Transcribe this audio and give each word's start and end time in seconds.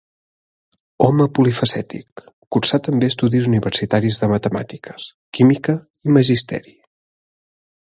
Home 1.07 1.27
polifacètic, 1.39 2.23
cursà 2.57 2.79
també 2.87 3.09
estudis 3.13 3.51
universitaris 3.51 4.19
de 4.23 4.31
Matemàtiques, 4.33 5.07
Química 5.39 5.77
i 6.09 6.17
Magisteri. 6.19 6.75